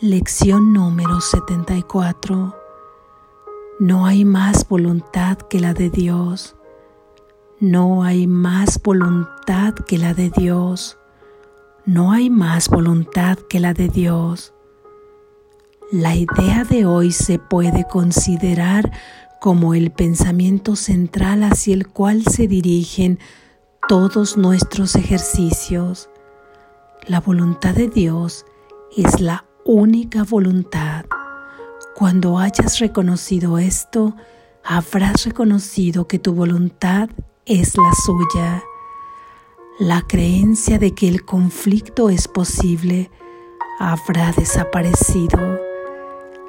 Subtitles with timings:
[0.00, 2.52] Lección número 74.
[3.78, 6.56] No hay más voluntad que la de Dios.
[7.60, 10.98] No hay más voluntad que la de Dios.
[11.86, 14.52] No hay más voluntad que la de Dios.
[15.92, 18.90] La idea de hoy se puede considerar
[19.40, 23.20] como el pensamiento central hacia el cual se dirigen
[23.88, 26.10] todos nuestros ejercicios.
[27.06, 28.44] La voluntad de Dios
[28.96, 31.06] es la única voluntad.
[31.94, 34.14] Cuando hayas reconocido esto,
[34.62, 37.08] habrás reconocido que tu voluntad
[37.46, 38.62] es la suya.
[39.78, 43.10] La creencia de que el conflicto es posible
[43.80, 45.38] habrá desaparecido.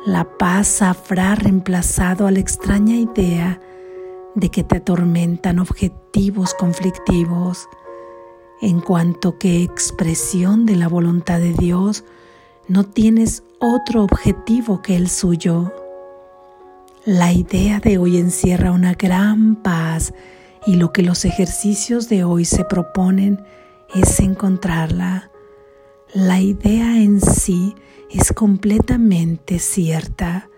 [0.05, 3.61] La paz habrá reemplazado a la extraña idea
[4.35, 7.69] de que te atormentan objetivos conflictivos,
[8.61, 12.03] en cuanto que expresión de la voluntad de Dios
[12.67, 15.71] no tienes otro objetivo que el suyo.
[17.05, 20.13] La idea de hoy encierra una gran paz
[20.65, 23.43] y lo que los ejercicios de hoy se proponen
[23.93, 25.29] es encontrarla.
[26.13, 27.75] La idea en sí
[28.09, 30.49] es completamente cierta,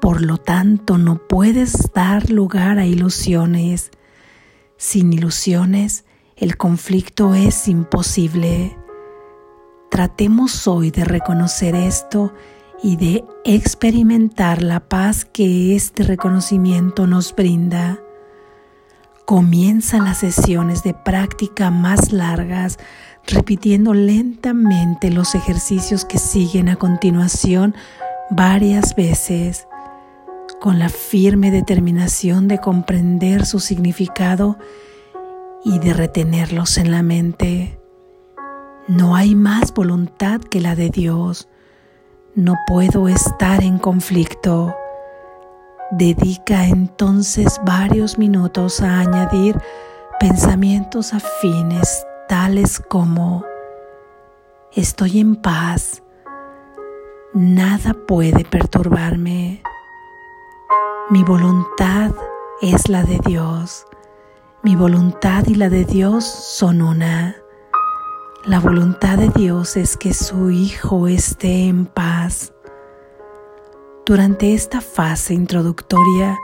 [0.00, 3.90] por lo tanto no puedes dar lugar a ilusiones.
[4.78, 6.04] Sin ilusiones,
[6.36, 8.76] el conflicto es imposible.
[9.92, 12.32] Tratemos hoy de reconocer esto
[12.82, 18.00] y de experimentar la paz que este reconocimiento nos brinda.
[19.26, 22.78] Comienza las sesiones de práctica más largas
[23.26, 27.74] repitiendo lentamente los ejercicios que siguen a continuación
[28.30, 29.66] varias veces,
[30.58, 34.56] con la firme determinación de comprender su significado
[35.66, 37.81] y de retenerlos en la mente.
[38.88, 41.48] No hay más voluntad que la de Dios.
[42.34, 44.74] No puedo estar en conflicto.
[45.90, 49.60] Dedica entonces varios minutos a añadir
[50.18, 53.44] pensamientos afines tales como
[54.72, 56.02] estoy en paz,
[57.34, 59.62] nada puede perturbarme,
[61.10, 62.12] mi voluntad
[62.62, 63.84] es la de Dios,
[64.62, 67.41] mi voluntad y la de Dios son una.
[68.44, 72.52] La voluntad de Dios es que su Hijo esté en paz.
[74.04, 76.36] Durante esta fase introductoria,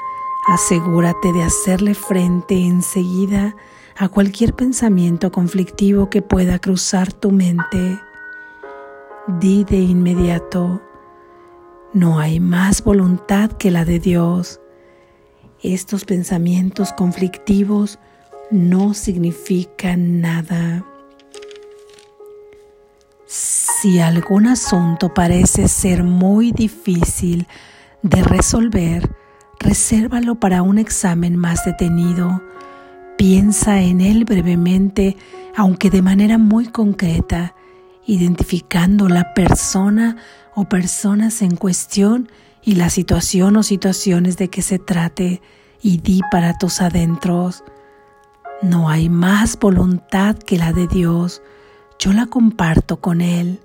[0.47, 3.57] asegúrate de hacerle frente enseguida
[3.97, 7.99] a cualquier pensamiento conflictivo que pueda cruzar tu mente.
[9.41, 10.81] Di de inmediato,
[11.93, 14.61] no hay más voluntad que la de Dios.
[15.65, 17.99] Estos pensamientos conflictivos
[18.53, 20.87] no significan nada.
[23.29, 27.47] Si algún asunto parece ser muy difícil
[28.03, 29.09] de resolver,
[29.61, 32.43] resérvalo para un examen más detenido
[33.19, 35.17] Piensa en él brevemente,
[35.57, 37.57] aunque de manera muy concreta,
[38.07, 40.17] identificando la persona
[40.55, 42.31] o personas en cuestión
[42.63, 45.43] y la situación o situaciones de que se trate
[45.83, 47.65] y di para tus adentros.
[48.63, 51.43] No hay más voluntad que la de Dios.
[51.99, 53.61] Yo la comparto con Él.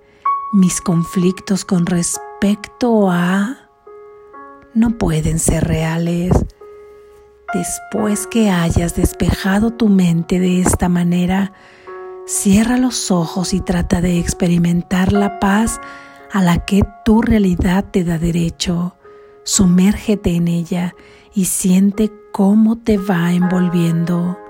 [0.54, 3.70] Mis conflictos con respecto a...
[4.74, 6.32] no pueden ser reales.
[7.54, 11.54] Después que hayas despejado tu mente de esta manera,
[12.26, 15.80] cierra los ojos y trata de experimentar la paz
[16.32, 18.96] a la que tu realidad te da derecho.
[19.44, 20.96] Sumérgete en ella
[21.36, 24.43] y siente cómo te va envolviendo.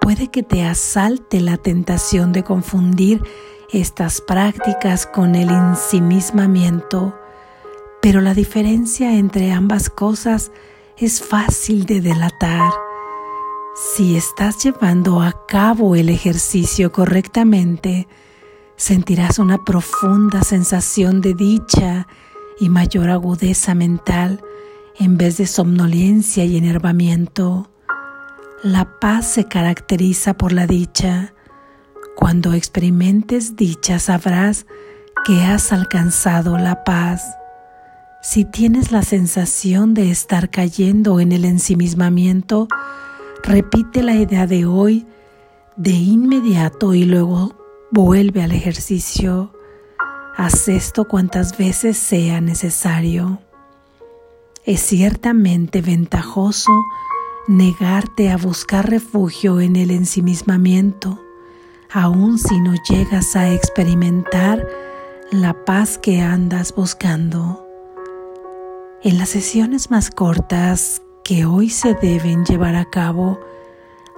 [0.00, 3.22] Puede que te asalte la tentación de confundir
[3.70, 7.16] estas prácticas con el ensimismamiento,
[8.02, 10.52] pero la diferencia entre ambas cosas
[10.96, 12.70] es fácil de delatar.
[13.74, 18.08] Si estás llevando a cabo el ejercicio correctamente,
[18.76, 22.06] sentirás una profunda sensación de dicha
[22.58, 24.42] y mayor agudeza mental
[24.98, 27.69] en vez de somnolencia y enervamiento.
[28.62, 31.32] La paz se caracteriza por la dicha.
[32.14, 34.66] Cuando experimentes dicha sabrás
[35.24, 37.24] que has alcanzado la paz.
[38.20, 42.68] Si tienes la sensación de estar cayendo en el ensimismamiento,
[43.42, 45.06] repite la idea de hoy
[45.76, 47.54] de inmediato y luego
[47.90, 49.54] vuelve al ejercicio.
[50.36, 53.40] Haz esto cuantas veces sea necesario.
[54.66, 56.70] Es ciertamente ventajoso
[57.48, 61.20] negarte a buscar refugio en el ensimismamiento,
[61.90, 64.66] aun si no llegas a experimentar
[65.30, 67.66] la paz que andas buscando.
[69.02, 73.40] En las sesiones más cortas que hoy se deben llevar a cabo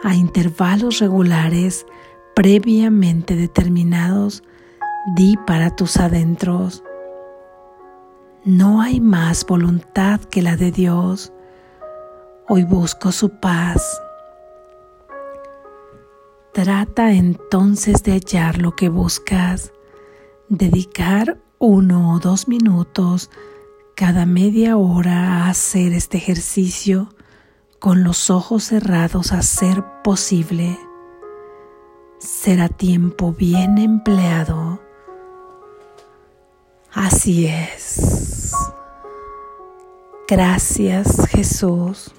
[0.03, 1.87] a intervalos regulares
[2.35, 4.43] previamente determinados,
[5.15, 6.83] di para tus adentros.
[8.45, 11.33] No hay más voluntad que la de Dios.
[12.55, 14.03] Hoy busco su paz.
[16.53, 19.73] Trata entonces de hallar lo que buscas,
[20.51, 23.31] dedicar uno o dos minutos
[23.97, 27.09] cada media hora a hacer este ejercicio
[27.79, 30.79] con los ojos cerrados a ser posible.
[32.19, 34.79] Será tiempo bien empleado.
[36.93, 38.53] Así es.
[40.29, 42.13] Gracias Jesús.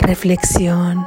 [0.00, 1.06] Reflexión.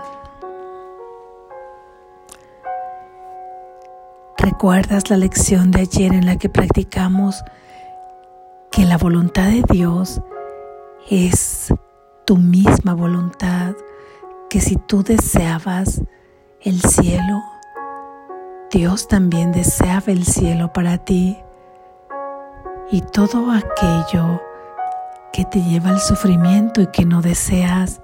[4.38, 7.44] ¿Recuerdas la lección de ayer en la que practicamos
[8.72, 10.22] que la voluntad de Dios
[11.10, 11.74] es
[12.26, 13.74] tu misma voluntad?
[14.48, 16.02] Que si tú deseabas
[16.62, 17.44] el cielo,
[18.72, 21.36] Dios también deseaba el cielo para ti.
[22.92, 24.40] Y todo aquello
[25.34, 28.03] que te lleva al sufrimiento y que no deseas,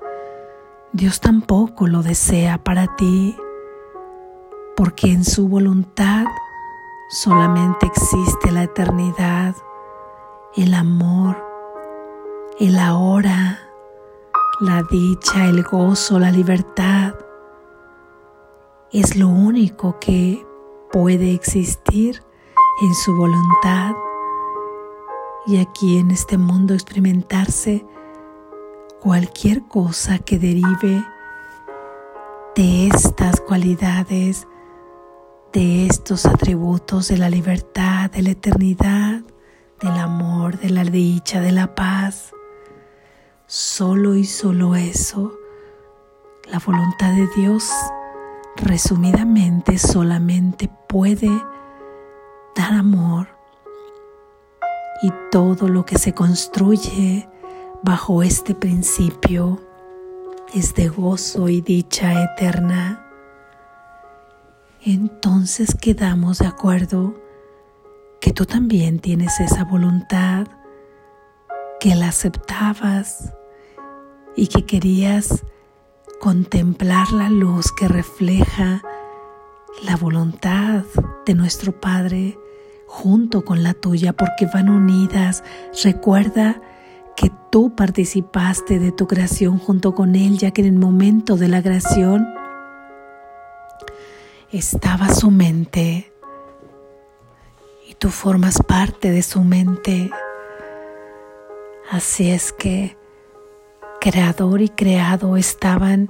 [0.91, 3.37] Dios tampoco lo desea para ti
[4.75, 6.25] porque en su voluntad
[7.09, 9.55] solamente existe la eternidad,
[10.55, 11.37] el amor,
[12.59, 13.59] el ahora,
[14.61, 17.13] la dicha, el gozo, la libertad.
[18.91, 20.43] Es lo único que
[20.91, 22.23] puede existir
[22.81, 23.93] en su voluntad
[25.45, 27.85] y aquí en este mundo experimentarse
[29.01, 31.03] cualquier cosa que derive
[32.55, 34.47] de estas cualidades
[35.53, 39.21] de estos atributos de la libertad, de la eternidad,
[39.81, 42.31] del amor, de la dicha, de la paz.
[43.47, 45.33] Solo y solo eso,
[46.51, 47.71] la voluntad de Dios,
[48.57, 51.31] resumidamente, solamente puede
[52.55, 53.29] dar amor.
[55.01, 57.27] Y todo lo que se construye
[57.83, 59.59] bajo este principio
[60.53, 63.05] es de gozo y dicha eterna
[64.85, 67.13] entonces quedamos de acuerdo
[68.21, 70.47] que tú también tienes esa voluntad,
[71.81, 73.33] que la aceptabas
[74.37, 75.43] y que querías
[76.21, 78.81] contemplar la luz que refleja
[79.83, 80.83] la voluntad
[81.25, 82.39] de nuestro Padre
[82.87, 85.43] junto con la tuya porque van unidas.
[85.83, 86.61] Recuerda
[87.19, 91.49] que tú participaste de tu creación junto con Él, ya que en el momento de
[91.49, 92.25] la creación
[94.53, 96.13] estaba su mente
[97.89, 100.09] y tú formas parte de su mente.
[101.91, 102.95] Así es que
[103.99, 106.09] creador y creado estaban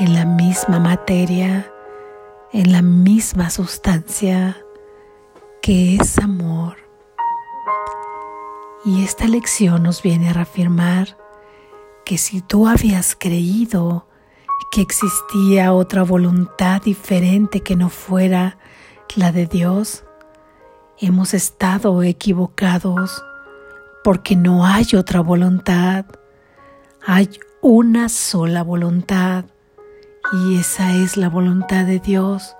[0.00, 1.72] en la misma materia,
[2.52, 4.56] en la misma sustancia
[5.62, 6.83] que es amor.
[8.84, 11.16] Y esta lección nos viene a reafirmar
[12.04, 14.06] que si tú habías creído
[14.70, 18.58] que existía otra voluntad diferente que no fuera
[19.16, 20.04] la de Dios,
[20.98, 23.24] hemos estado equivocados
[24.02, 26.04] porque no hay otra voluntad,
[27.06, 27.30] hay
[27.62, 29.46] una sola voluntad
[30.32, 32.54] y esa es la voluntad de Dios.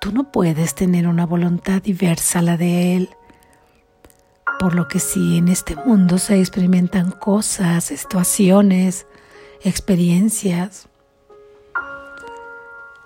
[0.00, 3.10] Tú no puedes tener una voluntad diversa a la de Él.
[4.62, 9.08] Por lo que si en este mundo se experimentan cosas, situaciones,
[9.64, 10.88] experiencias,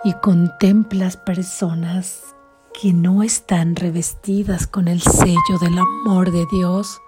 [0.05, 2.37] y contemplas personas
[2.79, 7.01] que no están revestidas con el sello del amor de Dios,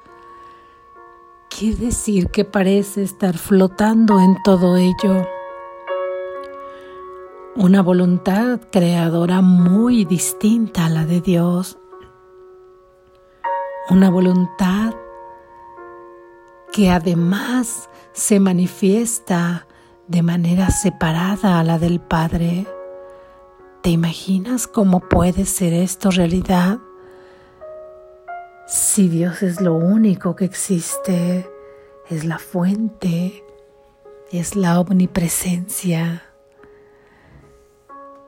[1.51, 5.27] quiere decir que parece estar flotando en todo ello.
[7.55, 11.78] Una voluntad creadora muy distinta a la de Dios.
[13.91, 14.95] Una voluntad
[16.73, 19.67] que además se manifiesta
[20.09, 22.67] de manera separada a la del Padre.
[23.83, 26.81] ¿Te imaginas cómo puede ser esto realidad?
[28.67, 31.51] Si Dios es lo único que existe,
[32.11, 33.43] es la fuente,
[34.31, 36.25] es la omnipresencia.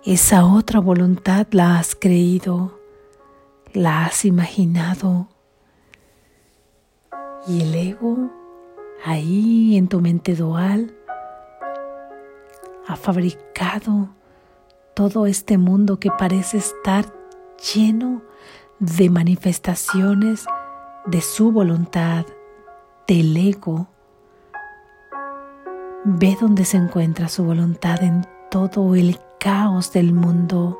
[0.06, 2.80] Esa otra voluntad la has creído,
[3.74, 5.28] la has imaginado.
[7.46, 8.30] Y el ego,
[9.04, 10.94] ahí en tu mente dual,
[12.86, 14.10] ha fabricado
[14.94, 17.06] todo este mundo que parece estar
[17.74, 18.22] lleno
[18.78, 20.44] de manifestaciones
[21.06, 22.26] de su voluntad,
[23.06, 23.88] del ego.
[26.04, 30.78] Ve dónde se encuentra su voluntad en todo el caos del mundo,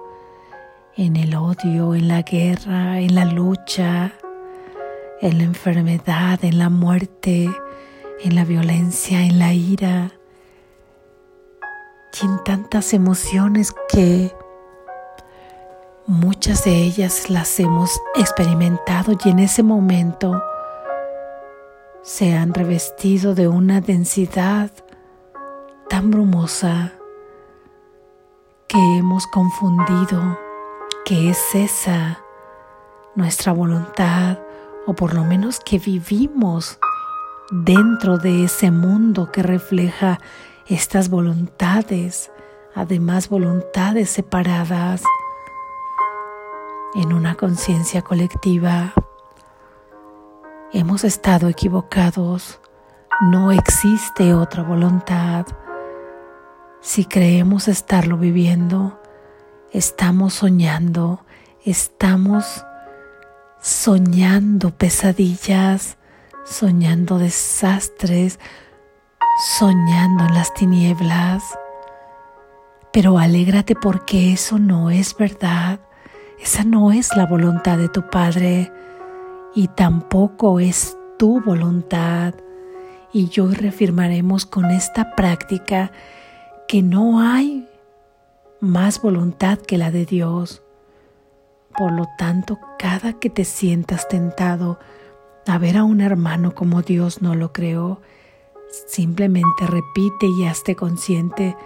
[0.97, 4.12] en el odio, en la guerra, en la lucha,
[5.21, 7.50] en la enfermedad, en la muerte,
[8.23, 10.12] en la violencia, en la ira
[12.21, 14.35] y en tantas emociones que
[16.07, 20.43] muchas de ellas las hemos experimentado y en ese momento
[22.03, 24.71] se han revestido de una densidad
[25.89, 26.93] tan brumosa
[28.67, 30.39] que hemos confundido
[31.05, 32.21] que es esa
[33.15, 34.39] nuestra voluntad
[34.87, 36.79] o por lo menos que vivimos
[37.51, 40.21] dentro de ese mundo que refleja
[40.67, 42.31] estas voluntades,
[42.75, 45.03] además voluntades separadas
[46.95, 48.93] en una conciencia colectiva.
[50.73, 52.61] Hemos estado equivocados,
[53.21, 55.47] no existe otra voluntad.
[56.81, 59.01] Si creemos estarlo viviendo,
[59.73, 61.25] estamos soñando,
[61.65, 62.65] estamos
[63.61, 65.99] soñando pesadillas,
[66.45, 68.38] soñando desastres,
[69.59, 71.45] soñando en las tinieblas.
[72.93, 75.81] Pero alégrate porque eso no es verdad,
[76.40, 78.73] esa no es la voluntad de tu Padre
[79.55, 82.35] y tampoco es tu voluntad.
[83.12, 85.93] Y hoy reafirmaremos con esta práctica
[86.67, 87.69] que no hay
[88.61, 90.62] más voluntad que la de Dios.
[91.77, 94.79] Por lo tanto, cada que te sientas tentado
[95.47, 98.00] a ver a un hermano como Dios no lo creó,
[98.87, 101.57] simplemente repite y hazte consciente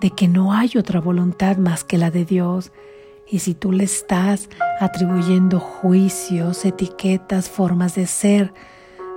[0.00, 2.72] de que no hay otra voluntad más que la de Dios.
[3.26, 4.48] Y si tú le estás
[4.80, 8.52] atribuyendo juicios, etiquetas, formas de ser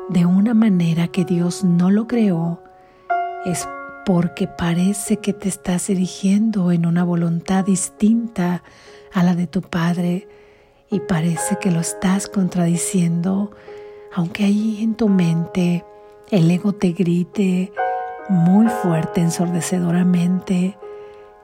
[0.09, 2.63] de una manera que Dios no lo creó,
[3.45, 3.67] es
[4.07, 8.63] porque parece que te estás erigiendo en una voluntad distinta
[9.11, 10.29] a la de tu Padre
[10.89, 13.51] y parece que lo estás contradiciendo,
[14.13, 15.83] aunque ahí en tu mente
[16.31, 17.73] el ego te grite
[18.29, 20.77] muy fuerte, ensordecedoramente,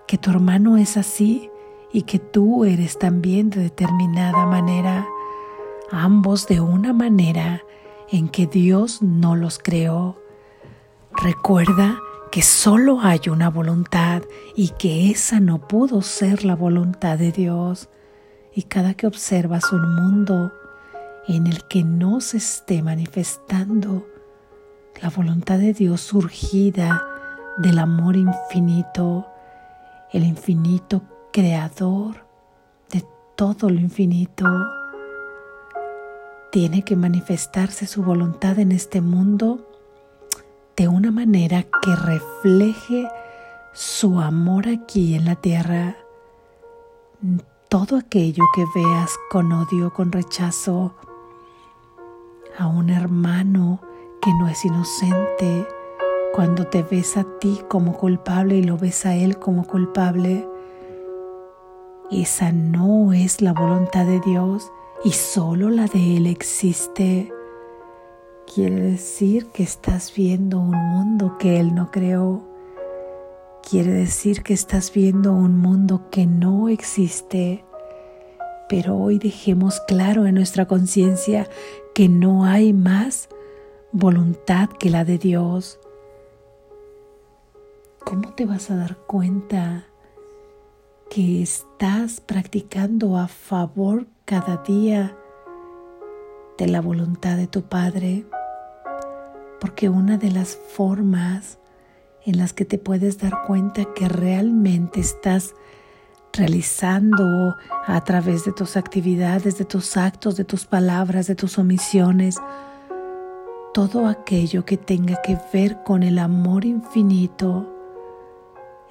[0.08, 1.50] que tu hermano es así
[1.92, 5.06] y que tú eres también de determinada manera,
[5.92, 7.62] ambos de una manera
[8.10, 10.18] en que Dios no los creó.
[11.12, 12.00] Recuerda
[12.34, 14.24] que solo hay una voluntad
[14.56, 17.90] y que esa no pudo ser la voluntad de Dios.
[18.56, 20.52] Y cada que observas un mundo
[21.28, 24.08] en el que no se esté manifestando
[25.00, 27.06] la voluntad de Dios surgida
[27.60, 29.28] del amor infinito,
[30.12, 32.26] el infinito creador
[32.90, 34.48] de todo lo infinito,
[36.52, 39.73] tiene que manifestarse su voluntad en este mundo
[40.76, 43.08] de una manera que refleje
[43.74, 45.98] su amor aquí en la tierra.
[47.70, 50.96] Todo aquello que veas con odio, con rechazo
[52.58, 53.82] a un hermano
[54.22, 55.68] que no es inocente,
[56.34, 60.48] cuando te ves a ti como culpable y lo ves a él como culpable,
[62.12, 64.72] esa no es la voluntad de Dios
[65.04, 67.32] y solo la de Él existe.
[68.52, 72.44] Quiere decir que estás viendo un mundo que Él no creó.
[73.68, 77.64] Quiere decir que estás viendo un mundo que no existe.
[78.70, 81.50] Pero hoy dejemos claro en nuestra conciencia
[81.96, 83.30] que no hay más
[83.92, 85.80] voluntad que la de Dios.
[88.04, 89.86] ¿Cómo te vas a dar cuenta
[91.10, 95.16] que estás practicando a favor cada día
[96.58, 98.26] de la voluntad de tu Padre?
[99.64, 101.58] porque una de las formas
[102.26, 105.56] en las que te puedes dar cuenta que realmente estás
[106.34, 107.56] realizando
[107.88, 112.42] a través de tus actividades, de tus actos, de tus palabras, de tus omisiones,
[113.74, 117.74] todo aquello que tenga que ver con el amor infinito,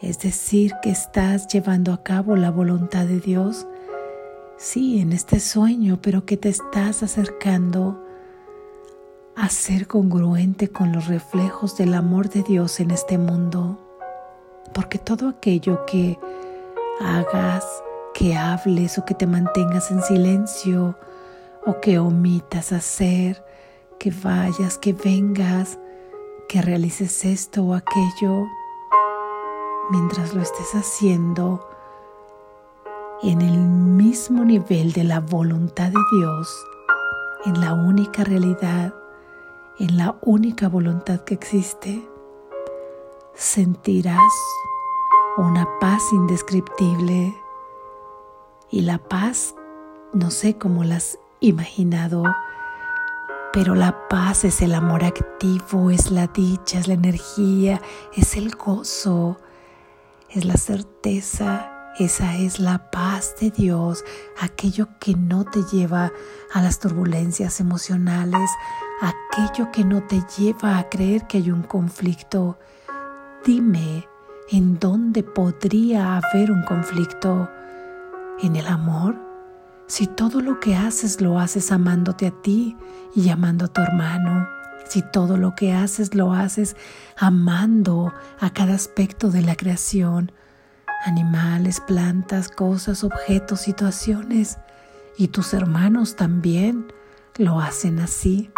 [0.01, 3.67] es decir, que estás llevando a cabo la voluntad de Dios,
[4.63, 8.01] sí, en este sueño, pero que te estás acercando
[9.35, 13.77] a ser congruente con los reflejos del amor de Dios en este mundo,
[14.73, 16.17] porque todo aquello que
[17.01, 17.67] hagas,
[18.15, 20.97] que hables o que te mantengas en silencio
[21.67, 23.45] o que omitas hacer,
[23.99, 25.79] que vayas, que vengas,
[26.49, 28.47] que realices esto o aquello,
[29.91, 31.72] mientras lo estés haciendo,
[33.23, 36.67] en el mismo nivel de la voluntad de Dios,
[37.45, 38.93] en la única realidad,
[39.79, 42.09] en la única voluntad que existe,
[43.35, 44.33] sentirás
[45.37, 47.35] una paz indescriptible
[48.71, 49.55] y la paz,
[50.13, 52.25] no sé cómo la has imaginado,
[53.53, 57.81] pero la paz es el amor activo, es la dicha, es la energía,
[58.17, 59.37] es el gozo,
[60.29, 64.03] es la certeza, esa es la paz de Dios,
[64.41, 66.11] aquello que no te lleva
[66.53, 68.51] a las turbulencias emocionales,
[69.01, 72.59] aquello que no te lleva a creer que hay un conflicto.
[73.45, 74.09] Dime,
[74.51, 77.51] ¿en dónde podría haber un conflicto?
[78.41, 79.17] ¿En el amor?
[79.87, 82.77] Si todo lo que haces lo haces amándote a ti
[83.15, 84.49] y amando a tu hermano,
[84.89, 86.75] si todo lo que haces lo haces
[87.19, 90.33] amando a cada aspecto de la creación,
[91.05, 94.59] animales, plantas, cosas, objetos, situaciones,
[95.17, 96.93] y tus hermanos también
[97.37, 98.51] lo hacen así,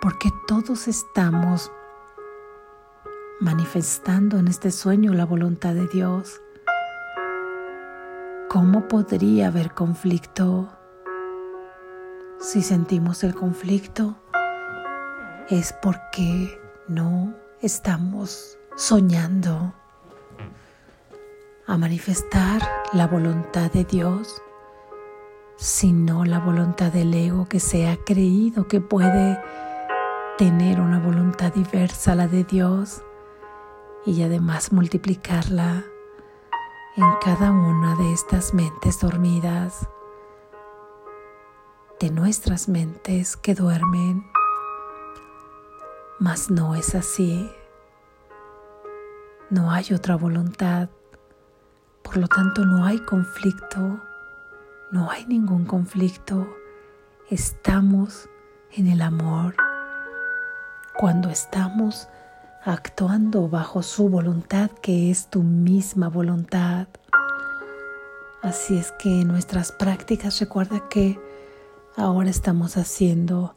[0.00, 1.70] porque todos estamos
[3.40, 6.40] manifestando en este sueño la voluntad de Dios.
[8.48, 10.68] ¿Cómo podría haber conflicto?
[12.40, 14.16] Si sentimos el conflicto,
[15.48, 19.74] es porque no estamos soñando
[21.70, 24.42] a manifestar la voluntad de Dios,
[25.54, 29.40] sino la voluntad del ego que se ha creído que puede
[30.36, 33.04] tener una voluntad diversa a la de Dios
[34.04, 35.84] y además multiplicarla
[36.96, 39.88] en cada una de estas mentes dormidas,
[42.00, 44.24] de nuestras mentes que duermen.
[46.18, 47.48] Mas no es así.
[49.50, 50.88] No hay otra voluntad
[52.10, 54.00] por lo tanto, no hay conflicto,
[54.90, 56.44] no hay ningún conflicto.
[57.28, 58.28] Estamos
[58.72, 59.54] en el amor.
[60.98, 62.08] Cuando estamos
[62.64, 66.88] actuando bajo su voluntad, que es tu misma voluntad.
[68.42, 71.16] Así es que en nuestras prácticas recuerda que
[71.96, 73.54] ahora estamos haciendo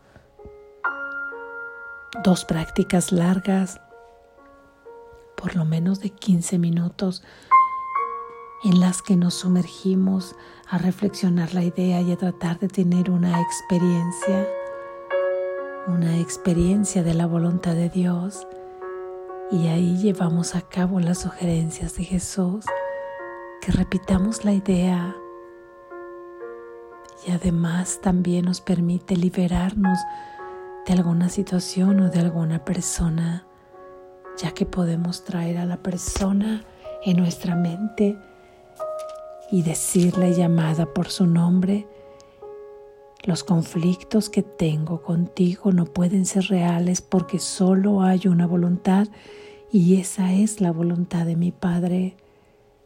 [2.24, 3.82] dos prácticas largas,
[5.36, 7.24] por lo menos de 15 minutos
[8.64, 10.36] en las que nos sumergimos
[10.70, 14.48] a reflexionar la idea y a tratar de tener una experiencia,
[15.88, 18.48] una experiencia de la voluntad de Dios.
[19.52, 22.66] Y ahí llevamos a cabo las sugerencias de Jesús,
[23.62, 25.16] que repitamos la idea
[27.26, 30.00] y además también nos permite liberarnos
[30.86, 33.46] de alguna situación o de alguna persona,
[34.38, 36.66] ya que podemos traer a la persona
[37.04, 38.18] en nuestra mente
[39.52, 41.88] y decirle llamada por su nombre,
[43.24, 49.08] los conflictos que tengo contigo no pueden ser reales porque solo hay una voluntad
[49.72, 52.18] y esa es la voluntad de mi Padre.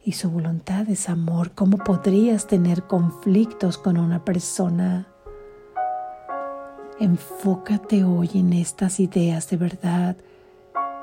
[0.04, 1.50] Y su voluntad es amor.
[1.54, 5.08] ¿Cómo podrías tener conflictos con una persona?
[6.98, 10.16] Enfócate hoy en estas ideas de verdad.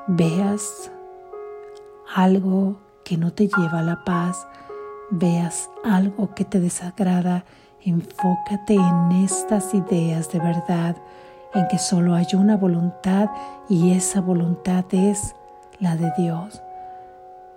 [0.08, 0.92] Veas
[2.16, 4.48] algo que no te lleva a la paz
[5.16, 7.46] veas algo que te desagrada,
[7.82, 10.96] enfócate en estas ideas de verdad,
[11.54, 13.30] en que solo hay una voluntad
[13.70, 15.36] y esa voluntad es
[15.80, 16.62] la de Dios.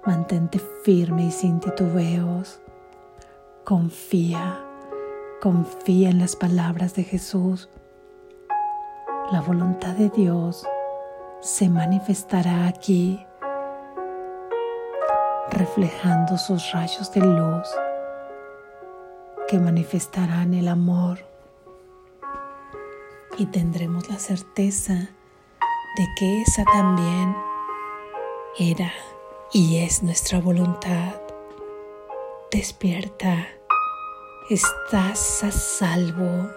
[0.07, 2.61] Mantente firme y sin titubeos.
[3.65, 4.59] Confía,
[5.43, 7.69] confía en las palabras de Jesús.
[9.33, 10.67] La voluntad de Dios
[11.41, 13.21] se manifestará aquí
[15.59, 17.69] reflejando sus rayos de luz
[19.49, 21.19] que manifestarán el amor
[23.37, 27.37] y tendremos la certeza de que esa también
[28.59, 28.93] era
[29.53, 31.21] y es nuestra voluntad.
[32.53, 33.49] Despierta,
[34.51, 36.49] estás a salvo.